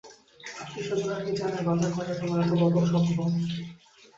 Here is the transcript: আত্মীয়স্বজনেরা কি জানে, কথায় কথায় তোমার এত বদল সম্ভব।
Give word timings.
আত্মীয়স্বজনেরা 0.61 1.17
কি 1.23 1.31
জানে, 1.39 1.59
কথায় 1.59 1.91
কথায় 1.91 2.17
তোমার 2.19 2.39
এত 2.43 2.51
বদল 2.61 2.83
সম্ভব। 2.93 3.29